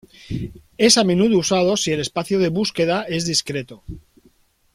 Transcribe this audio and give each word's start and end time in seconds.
Es 0.79 0.97
a 0.97 1.03
menudo 1.03 1.37
usado 1.37 1.77
si 1.77 1.91
el 1.91 1.99
espacio 1.99 2.39
de 2.39 2.49
búsqueda 2.49 3.03
es 3.03 3.27
discreto. 3.27 3.83